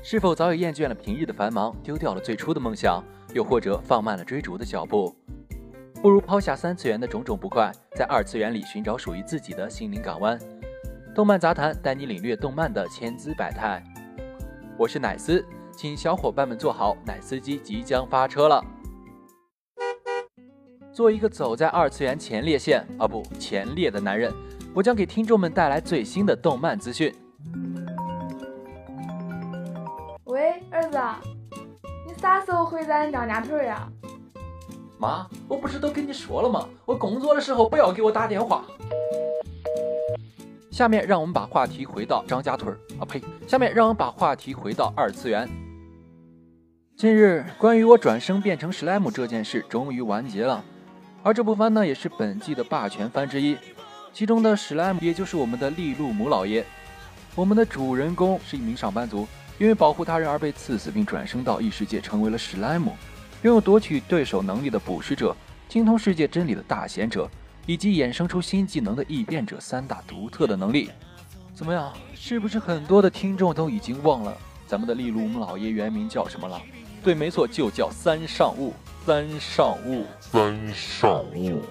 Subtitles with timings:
[0.00, 3.02] 是否早已厌倦了平日的繁忙，丢掉了最初的梦想，
[3.34, 5.14] 又或者放慢了追逐的脚步？
[6.00, 10.38] 不如抛下三次元的种种不快，在二次元里寻找属于自己的心灵港湾。
[11.14, 13.82] 动漫杂谈带你领略动漫的千姿百态。
[14.78, 15.44] 我是奶丝，
[15.76, 18.64] 请小伙伴们坐好，奶司机即将发车了。
[20.92, 24.32] 做一个走在二次元前列线啊不前列的男人，
[24.72, 27.12] 我将给听众们带来最新的动漫资讯。
[30.90, 30.98] 子，
[32.06, 33.88] 你啥时候回咱张家屯呀？
[34.98, 36.68] 妈，我不是都跟你说了吗？
[36.84, 38.64] 我工作的时候不要给我打电话。
[40.70, 43.20] 下面让我们把话题回到张家屯啊呸！
[43.46, 45.48] 下面让我们把话题回到二次元。
[46.96, 50.64] 近日，关于我转生变成史莱姆这件事终于完结了，
[51.22, 53.56] 而这部番呢，也是本季的霸权番之一。
[54.12, 56.64] 其中的史莱姆，也就是我们的利路姆老爷。
[57.34, 59.28] 我们的主人公是一名上班族，
[59.58, 62.96] 因为保护他人而被刺死，并转生到异世界，成为了史莱姆。
[63.42, 65.36] 拥有夺取对手能力的捕食者，
[65.68, 67.28] 精通世界真理的大贤者，
[67.66, 70.90] 以及衍生出新技能的异变者三大独特的能力。
[71.54, 71.92] 怎么样？
[72.14, 76.60] 是不是很多的听众都已经忘了咱们的利鲁姆老爷原名叫什么了？
[77.02, 78.72] 对，没错，就叫三上悟。
[79.06, 81.62] 三上悟，三上悟。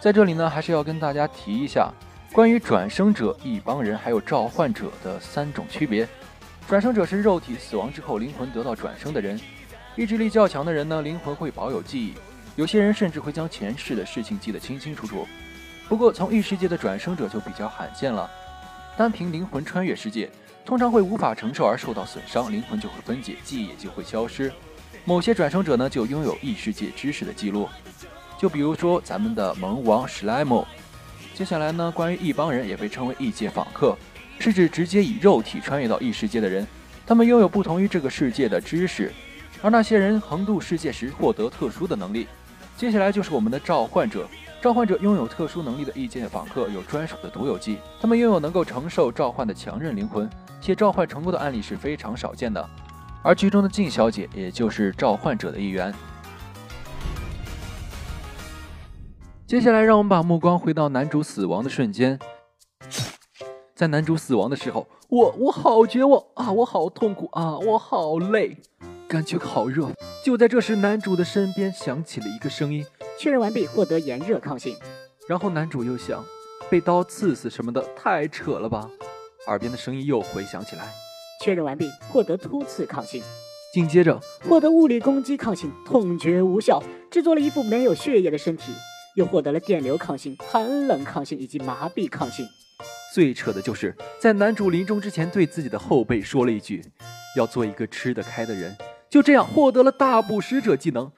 [0.00, 1.90] 在这里呢，还是要跟大家提一下
[2.32, 6.06] 关于转生者、一帮人还有召唤者的三种区别。
[6.66, 9.38] 转生者是肉体死亡之后灵魂得到转生的人。
[9.96, 12.14] 意志力较强的人呢，灵魂会保有记忆，
[12.56, 15.26] 有些人甚至会将前世的事情记得清清楚楚。
[15.88, 18.28] 不过，从异世界的转生者就比较罕见了，
[18.96, 20.28] 单凭灵魂穿越世界，
[20.64, 24.50] 通常会无法承受而受到损伤，灵魂就会分解，记忆也就会消失。
[25.04, 27.68] 某些转生者呢，就拥有异世界知识的记录，
[28.38, 30.66] 就比如说咱们的萌王史莱姆。
[31.34, 33.96] 接下来呢，关于异邦人，也被称为异界访客，
[34.38, 36.66] 是指直接以肉体穿越到异世界的人，
[37.06, 39.12] 他们拥有不同于这个世界的知识。
[39.62, 42.26] 而那些人横渡世界时获得特殊的能力，
[42.76, 44.28] 接下来就是我们的召唤者。
[44.60, 50.28] 召唤者拥有特殊能力的异界访客有专属的独有技，他们拥有能够承受召唤的强韧灵魂，
[50.60, 52.66] 且召唤成功的案例是非常少见的。
[53.22, 55.94] 而剧中的静小姐也就是召唤者的一员。
[59.46, 62.18] 接下来，让我们把目光回到男主死亡的瞬间，
[63.74, 68.56] 在男主死亡的时候，我我好绝望啊，我好痛苦啊，我好累。
[69.08, 69.90] 感觉好热。
[70.24, 72.86] 就在这时，男主的身边响起了一个声音
[73.18, 74.76] ：“确认完毕，获得炎热抗性。”
[75.28, 76.24] 然后男主又想
[76.70, 78.88] ：“被刀刺死什么的，太扯了吧？”
[79.48, 80.88] 耳边的声音又回响起来
[81.42, 83.22] ：“确认完毕，获得突刺抗性。”
[83.74, 86.80] 紧接着，获得物理攻击抗性，痛觉无效，
[87.10, 88.72] 制作了一副没有血液的身体，
[89.16, 92.46] 又获得了电流抗性、寒冷抗性以及麻痹抗性。
[93.14, 96.84] 最扯的就是在男主临终之前，对自己的后辈说了一句
[97.38, 98.76] ：“要做一个吃得开的人。”
[99.08, 101.08] 就这样获得了大捕食者技能，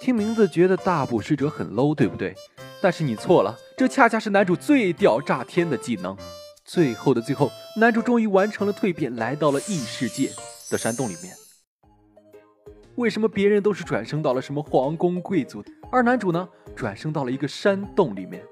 [0.00, 2.34] 听名字觉得大捕食者很 low，对不对？
[2.80, 6.16] 但是你错了，这恰恰是男主最屌炸天的技能。
[6.64, 10.30] 最后的最后，男主终于完成了蜕变，来到了异世界
[10.70, 11.34] 的山洞里面。
[12.94, 18.42] 为什么别人都是转生到了什么皇宫贵族，而男主呢，转生到了一个山洞里面？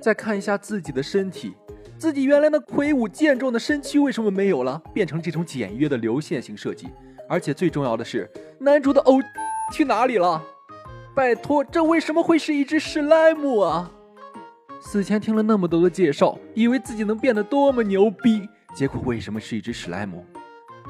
[0.00, 1.52] 再看一下自己的身体，
[1.98, 6.88] 自己原来那魁梧健壮的身躯为什么没有了，变成这种简约的流线型设计？
[7.28, 8.30] 而且最重要的是。
[8.58, 9.18] 男主的偶
[9.72, 10.42] 去哪里了？
[11.14, 13.90] 拜托，这为什么会是一只史莱姆啊？
[14.80, 20.26] 死前听了那么多的介绍，以为自己能变得多么牛逼，结果为什么是一只史莱姆？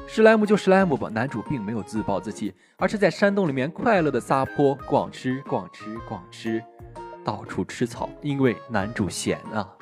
[0.07, 1.07] 史莱姆就史莱姆吧。
[1.09, 6.61] 男主并没有自暴自弃，而是在山洞里面快乐的撒泼、逛吃、逛吃、逛吃，
[7.23, 9.74] 到处吃草，因为男主闲啊。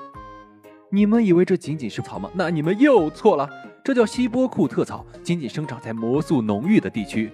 [0.96, 2.30] 你们以为这仅仅是草吗？
[2.36, 3.50] 那你们又错了，
[3.84, 7.32] 这叫希波库特草，仅仅生长在魔素浓郁的地区。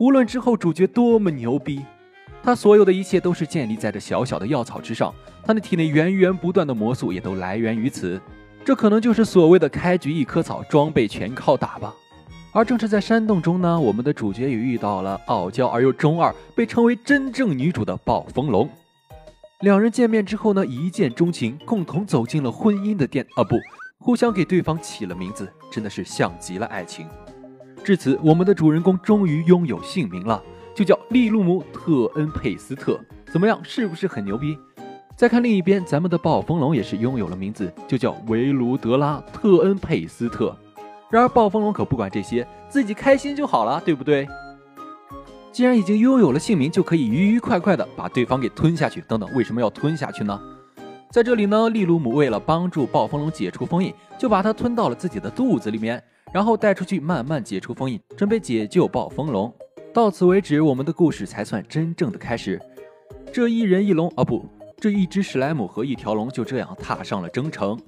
[0.00, 1.82] 无论之后主角多么牛逼，
[2.42, 5.14] 他所有的一切都是建立在这小小的药草之上。
[5.44, 8.20] 他的体内源源不断的魔素也都来源于此。
[8.64, 11.94] 这可能就是所谓的开局一棵草，装备全靠打吧。
[12.50, 18.68] 而正是在山洞中呢，我们的主角也遇到了傲娇而又中二，被称为真正女主的暴风龙。
[19.60, 23.56] 两人见面之后呢，一见钟情，共同走进了婚姻的殿啊，不，
[23.98, 27.06] 互相给对方起了名字，真的是像极了爱情。
[27.82, 30.42] 至此，我们的主人公终于拥有姓名了，
[30.74, 33.00] 就叫利路姆特恩佩斯特。
[33.32, 34.58] 怎么样，是不是很牛逼？
[35.16, 40.54] 再看另一边，咱们的暴风龙也是拥有了名字，就叫维卢德拉特恩佩斯特。
[41.08, 44.28] 然而，暴风龙可不管这些，自己开心就好了，对不对？
[45.56, 49.02] 既然已经拥有了姓名，就可以愉愉快快的把对方给吞下去。
[49.08, 50.38] 等等，为什么要吞下去呢？
[51.10, 56.04] 在这里呢，利鲁姆为了帮助暴风龙解除封印，就把它吞到了自己的肚子里面。
[56.30, 59.50] 然后带出去慢慢解除封印，准备解救暴风龙。
[59.94, 62.60] 到此为止，我们的故事才算真正的开始。
[63.32, 64.44] 这一人一龙啊，不，
[64.78, 67.80] 这一只史莱姆和一条龙就这样踏上了征程。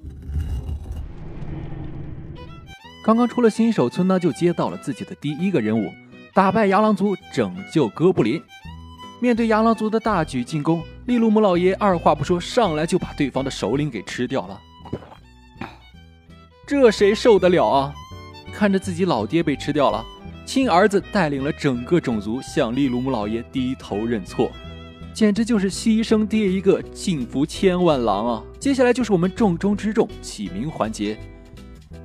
[3.05, 5.91] 刚刚出了新手村呢，就接到了自己的第一个任务：
[6.39, 8.41] 打败牙狼族，拯救哥布林。
[9.19, 14.61] 面对牙狼族的大举进攻，利鲁姆老爷二话不说，上来就把对方的首领给吃掉了。
[16.65, 17.93] 这谁受得了啊？
[18.53, 20.01] 看着自己老爹被吃掉了，
[20.45, 24.49] 亲儿子带领了整个种族向利鲁姆老爷低头认错，
[25.13, 28.43] 简直就是牺牲爹一个，幸福千万郎啊！
[28.61, 31.19] 接下来就是我们重中之重起名环节。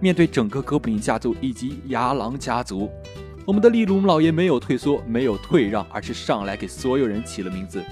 [0.00, 2.90] 面对整个哥布林家族以及牙狼家族。
[3.46, 7.84] 我们的利鲁姆老爷没有退缩，没有退让，而是上来给所有人起了名字，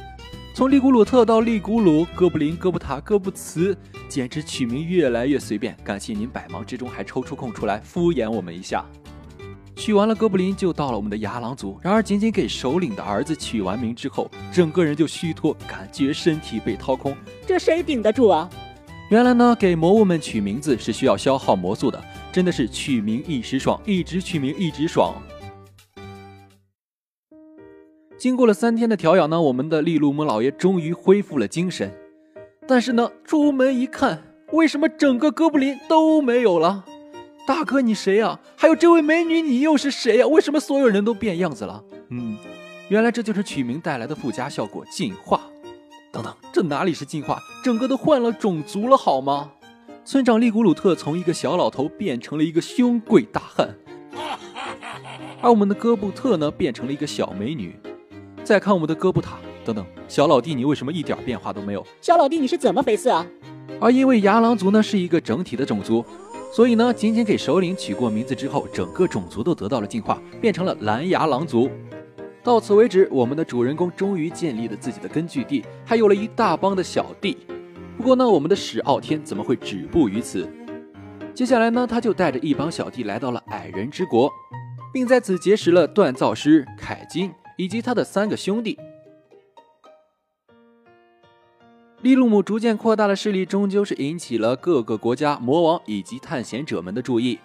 [0.55, 3.77] 从利古鲁特到利古鲁、哥布林、哥布塔、哥布茨，
[4.09, 5.77] 简直取名越来越随便。
[5.85, 8.83] 感谢您百忙之中还抽出空出来敷衍我们一下。
[9.77, 11.79] 取完了哥布林，就到了我们的牙狼族。
[11.83, 17.15] 然而，仅仅给首领的儿子取完名之后，整个人就虚脱，感觉身体被掏空。
[17.47, 18.49] 这谁顶得住啊？
[19.11, 22.03] 原来呢，给魔物们取名字是需要消耗魔素的，
[22.33, 25.15] 真的是取名一时爽，一直取名一直爽。
[28.23, 31.93] 经过了三天的调养呢，我们的利鲁姆老爷终于恢复了精神。
[32.69, 34.23] 但是呢，出门一看，
[34.53, 36.85] 为什么整个哥布林都没有了？
[37.49, 38.39] 大哥，你谁呀？
[38.55, 40.27] 还有这位美女，你又是谁呀？
[40.29, 41.83] 为什么所有人都变样子了？
[42.11, 42.37] 嗯，
[42.87, 45.41] 原来这就是取名带来的附加效果——进化。
[46.13, 49.51] 等等，这哪里是进化，整个都换了种族了好吗？
[50.05, 53.75] 村长利古鲁特从一个小老头变成了一个凶贵大汉，
[55.41, 57.75] 而我们的哥布特呢，变成了一个小美女。
[58.45, 61.87] 再看我们的哥布塔，等等，小老弟，你为什么一点变化都没有？
[62.01, 63.25] 小老弟，你是怎么回事啊？
[63.81, 66.05] 而因为牙狼族呢是一个整体的种族，
[66.53, 71.71] 所以呢，仅仅给首领取过名字之后，整个种族都得到了进化，变成了蓝牙狼族。
[72.43, 77.39] 到此为止，我们的主人公终于建立了自己的根据地，还有了一大帮的小弟。
[77.97, 80.49] 不过呢，我们的史傲天怎么会止步于此？
[81.33, 84.29] 接下来呢，他就带着一帮小弟来到了矮人之国，
[84.93, 87.33] 并在此结识了锻造师凯金。
[87.57, 88.79] 以及他的三个兄弟，
[92.01, 97.39] 利鲁姆逐渐扩大的势力，终究是引起了各个国家魔王以及探险者们的注意。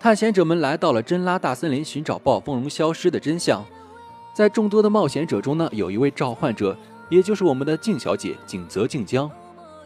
[0.00, 3.64] 探险者们来到了真拉大森林，寻找暴风龙消失的真相。
[4.32, 6.76] 在众多的冒险者中呢，有一位召唤者，
[7.10, 9.28] 也就是我们的静小姐景泽静江。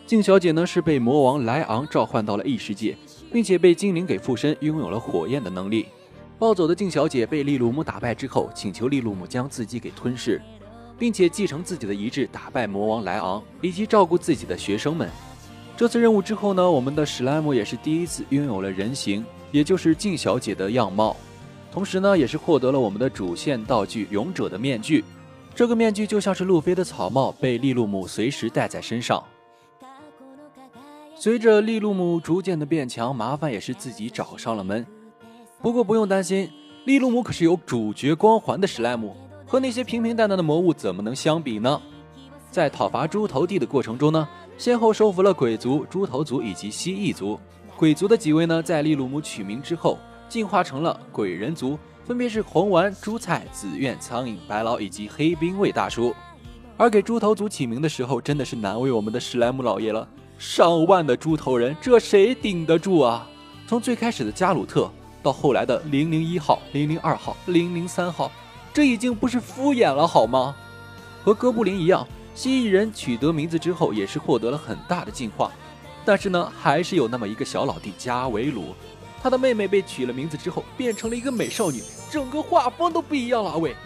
[0.07, 2.95] 静小姐呢，是被魔王莱昂召唤到了异世界，
[3.33, 5.87] 并且被精灵给附身，拥有了火焰的能力。
[6.43, 10.43] 暴走的静小姐被利鲁姆打败之后，请求利鲁姆将自己给吞噬，
[10.99, 15.09] 并且继承自己的遗志，打败魔王莱昂，以及照顾自己的学生们。
[15.77, 21.17] 这次任务之后呢，我们的史莱姆也是第一次拥有了人形，也就是静小姐的样貌。
[21.71, 25.05] 同时呢，也是获得了我们的主线道具勇者的面具。
[25.55, 29.23] 这个面具就像是路飞的草帽，被利鲁姆随时戴在身上。
[31.15, 34.85] 随着利鲁姆逐渐的变强，麻烦也是自己找上了门。
[35.63, 36.51] 不过不用担心，
[36.87, 39.17] 利鲁姆可是有主角光环的史莱姆，
[39.47, 41.81] 和那些平平淡淡的魔物怎么能相比呢？
[42.51, 44.29] 在讨伐猪头地的过程中呢，
[44.59, 47.39] 先后收服了鬼族、猪头族以及蜥蜴族。
[47.77, 49.97] 鬼族的几位呢，在利鲁姆取名之后，
[50.29, 56.13] 进化成了鬼人族，分别是红丸、猪菜、紫苑、苍蝇、白老以及黑冰卫大叔。
[56.77, 60.09] 而给猪头族起名的时候，真的是难为我们的史莱姆老爷了，
[60.39, 63.29] 上万的猪头人，这谁顶得住啊？
[63.69, 64.91] 从最开始的加鲁特。
[65.23, 68.31] 到后来的零零一号、零零二号、零零三号，
[68.75, 70.55] 这已经不是敷衍了好吗？
[71.25, 75.53] 和哥布林一样，蜥蜴人取得名字之后也是获得了很大的进化，
[76.05, 78.75] 但是呢，还是有那么一个小老弟加维鲁，
[79.23, 83.77] 他的妹妹被取了名字之后变成了一个美少女，整个画风都不一样了喂。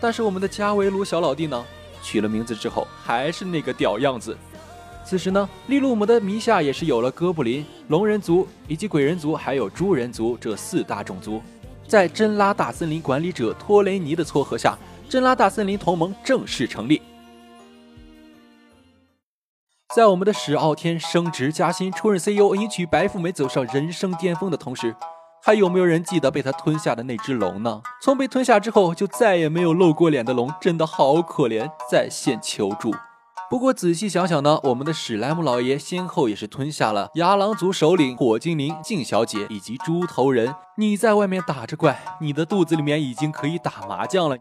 [0.00, 1.64] 但是我们的加维鲁小老弟呢，
[2.02, 4.36] 取了名字之后还是那个屌样子。
[5.04, 11.42] 此时呢，利鲁姆的名下也是有了哥布林、龙人族以及鬼人族，还有猪人族这四大种族。
[11.88, 14.78] 在真拉大森林管理者托雷尼的撮合下，
[15.08, 17.02] 真拉大森林同盟正式成立。
[19.96, 24.94] 在我们的史傲天升职加薪、出任 CEO、迎娶白富美、走上人生巅峰的同时，
[25.42, 27.82] 还有没有人记得被他吞下的那只龙呢？
[28.00, 32.94] 从被吞下之后，就再也没有露过脸的龙，真的好可怜，在线求助。
[33.50, 40.54] 不过仔细想想呢，我们的史莱姆老爷先后也是吞下了牙狼族首领火精灵静小姐以及猪头人。
[40.76, 44.36] 你在外面打着怪，你的肚子里面已经可以打麻将了。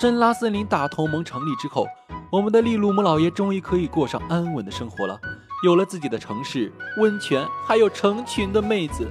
[0.00, 1.84] 真拉森林大同盟成立之后，
[2.30, 5.18] 我们的利鲁姆老爷终于可以过上安稳的生活了，
[5.64, 9.10] 有了自己的城市、温泉，还有成群的妹子。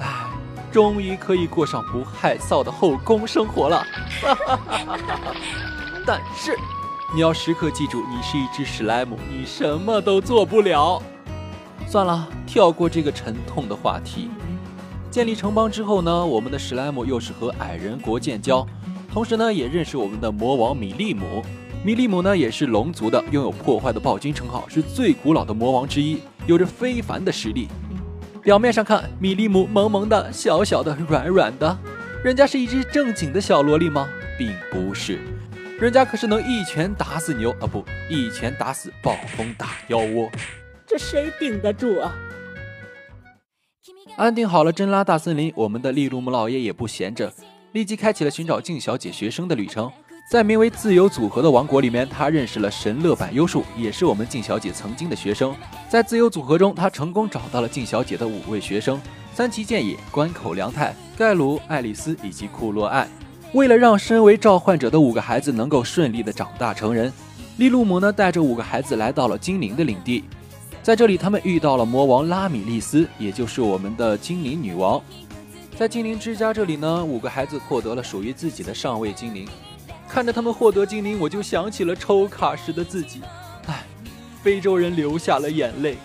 [0.00, 0.28] 唉
[0.70, 3.82] 终于可以过上不害臊的后宫生活了。
[6.06, 6.54] 但是，
[7.14, 11.02] 你要时刻记住，你是一只史莱姆，你什么都做不了。
[11.86, 14.30] 算了，跳过这个沉痛的话题。
[15.10, 18.66] 建立城邦之后呢，我们的史莱姆又是和矮人国建交，
[19.12, 21.42] 同时呢，也认识我们的魔王米利姆。
[21.84, 27.68] 米利姆呢，也是龙族的，拥有破坏的暴君称号，是最古老的魔王之一，有着非凡的实力。
[28.42, 31.78] 表面上看，米利姆萌萌的、小小的、软软的，
[32.24, 34.08] 人家是一只正经的小萝莉吗？
[34.38, 35.18] 并不是，
[35.80, 40.30] 人家可是能一拳打死牛啊，不，一拳打死暴风大妖窝。
[40.86, 42.14] 这谁顶得住啊？
[44.16, 47.32] 安定好了真拉大森林，我们的利鲁姆老爷也不闲着，
[47.72, 49.90] 立即开启了寻找静小姐学生的旅程。
[50.30, 55.54] 在名为“自由组合”的王国里面，他认识了神乐版优树，也是我们静小姐曾经的学生。
[55.88, 59.00] 在自由组合中，他成功找到了静小姐的五位学生：
[59.34, 63.08] 三崎健也、关口良太、盖鲁、爱丽丝以及库洛爱。
[63.52, 67.12] 为了让身为召唤者的五个孩子能够顺利的长大成人，
[67.58, 70.24] 利鲁姆呢带着五个孩子来到了精灵的领地。
[70.82, 75.00] 在这里，他们遇到了魔王拉米利斯，也就是我们的精灵女王。
[75.76, 79.46] 在精灵之家这里呢，五个孩子获得了属于自己的上位精灵。
[80.08, 83.20] 看着他们获得精灵，我就想起了抽卡时的自己。
[83.66, 83.84] 唉，
[84.42, 85.98] 非洲人流下了眼泪。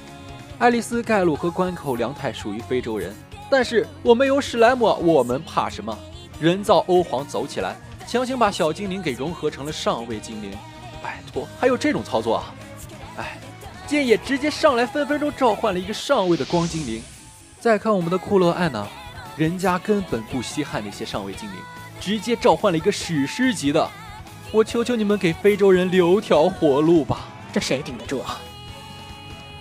[0.60, 3.16] 爱丽丝、盖鲁和关口良太属于非洲人，
[3.50, 5.98] 但是我们有史莱姆，我们怕什么？
[6.40, 7.76] 人造欧皇走起来，
[8.08, 10.52] 强行把小精灵给融合成了上位精灵。
[11.02, 12.54] 拜托，还有这种操作啊？
[13.18, 13.38] 唉。
[13.88, 17.02] 剑也直接上来，分分钟召唤了一个上位的光精灵。
[17.58, 18.86] 再看我们的库洛艾呢，
[19.38, 21.58] 人家根本不稀罕那些上位精灵，
[21.98, 23.90] 直接召唤了一个史诗级的。
[24.52, 28.38] 我求求你们给非洲人留条活路吧，这谁顶得住啊？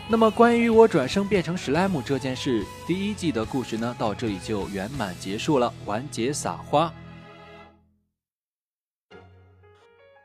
[0.08, 6.92] 那么关于我转生变成史莱姆这件事，第一季的故事呢，到这里就圆满结束了，完结撒花。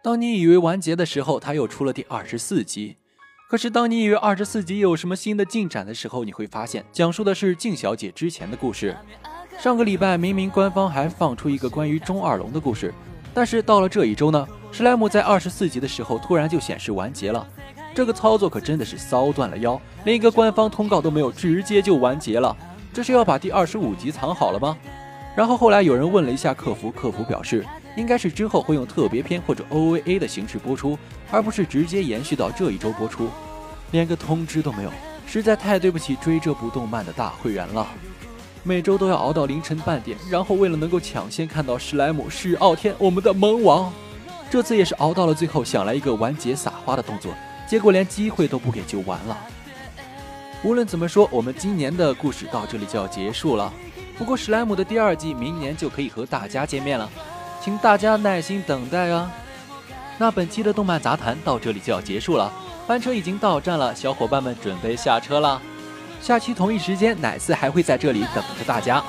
[0.03, 2.97] 当你以为完结的时候，他又出了第二十四集。
[3.49, 8.95] 可是，当你以为二十四集有什么新的进展的时候，你会发现，讲述的是静小姐之前的故事。
[9.59, 12.93] 上个礼拜明明官方还放出一个关于中二龙的故事，
[13.33, 17.47] 但是到了这一周呢，史莱姆在二十四集的时候突然就显示完结了。
[17.93, 22.55] 这个操作可真的是骚断了腰，连一个官方通告都没有，直接就完结了。
[22.93, 24.77] 这是要把第二十五集藏好了吗？
[25.35, 27.65] 然后后来有人问了一下客服，客服表示。
[27.97, 30.97] 应该是之后会用特别篇或者 OVA 的形式播出，
[31.29, 33.27] 而不是直接延续到这一周播出，
[33.91, 34.91] 连个通知都没有，
[35.27, 37.85] 实在太对不起追这部动漫的大会员了。
[38.63, 43.91] 每周都要熬到凌晨半点，然后为了能够抢先看到史莱姆史傲天我们的萌王，
[44.49, 47.33] 这次也是熬到了最后，想来一个完结撒花的动作，
[47.71, 49.37] 结果连机会都不给就完了。
[50.61, 53.71] 无论怎么说，我们今年的故事到这里就要结束了。
[54.17, 57.09] 不过史莱姆的第二季明年就可以和大家见面了。
[57.63, 59.31] 请大家耐心等待啊！
[60.17, 62.51] 那本期的动漫杂谈到这里就要结束了，
[62.85, 65.61] 班车已经到站了，小伙伴们准备下车了。
[66.21, 69.01] 下期同一时间，奶四还会在这里等着大家。